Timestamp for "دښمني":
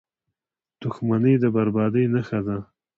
0.81-1.33